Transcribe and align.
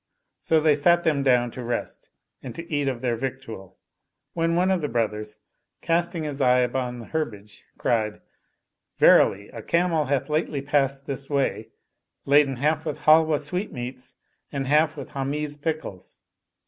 So 0.39 0.59
they 0.59 0.73
sat 0.75 1.03
them 1.03 1.21
down 1.21 1.51
to 1.51 1.63
rest 1.63 2.09
and 2.41 2.55
to 2.55 2.67
eat 2.73 2.87
of 2.87 3.01
their 3.01 3.15
victual, 3.15 3.77
when 4.33 4.55
one 4.55 4.71
of 4.71 4.81
the 4.81 4.87
brothers, 4.87 5.41
casting 5.83 6.23
his 6.23 6.41
eye 6.41 6.61
upon 6.61 6.97
the 6.97 7.05
herbage, 7.05 7.63
cried," 7.77 8.19
Verily 8.97 9.49
a 9.49 9.61
camel 9.61 10.05
hath 10.05 10.27
lately 10.27 10.63
passed 10.63 11.05
this 11.05 11.29
way 11.29 11.69
laden 12.25 12.55
half 12.55 12.83
with 12.83 13.01
Halwa 13.03 13.37
sweetmeats 13.37 14.15
and 14.51 14.65
half 14.65 14.97
with 14.97 15.11
Hamiz 15.11 15.55
pickles." 15.55 16.19